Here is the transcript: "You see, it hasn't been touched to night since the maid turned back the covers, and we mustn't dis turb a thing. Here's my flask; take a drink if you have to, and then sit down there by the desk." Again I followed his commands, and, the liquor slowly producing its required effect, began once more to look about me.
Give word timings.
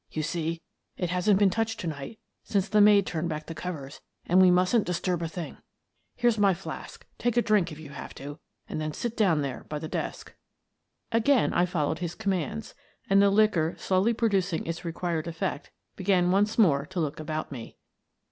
"You 0.11 0.23
see, 0.23 0.63
it 0.97 1.11
hasn't 1.11 1.37
been 1.37 1.51
touched 1.51 1.79
to 1.81 1.85
night 1.85 2.17
since 2.43 2.67
the 2.67 2.81
maid 2.81 3.05
turned 3.05 3.29
back 3.29 3.45
the 3.45 3.53
covers, 3.53 4.01
and 4.25 4.41
we 4.41 4.49
mustn't 4.49 4.87
dis 4.87 4.99
turb 4.99 5.21
a 5.21 5.27
thing. 5.27 5.57
Here's 6.15 6.39
my 6.39 6.55
flask; 6.55 7.05
take 7.19 7.37
a 7.37 7.41
drink 7.43 7.71
if 7.71 7.77
you 7.77 7.91
have 7.91 8.15
to, 8.15 8.39
and 8.67 8.81
then 8.81 8.93
sit 8.93 9.15
down 9.15 9.43
there 9.43 9.63
by 9.69 9.77
the 9.77 9.87
desk." 9.87 10.33
Again 11.11 11.53
I 11.53 11.67
followed 11.67 11.99
his 11.99 12.15
commands, 12.15 12.73
and, 13.11 13.21
the 13.21 13.29
liquor 13.29 13.75
slowly 13.77 14.15
producing 14.15 14.65
its 14.65 14.83
required 14.83 15.27
effect, 15.27 15.69
began 15.95 16.31
once 16.31 16.57
more 16.57 16.87
to 16.87 16.99
look 16.99 17.19
about 17.19 17.51
me. 17.51 17.77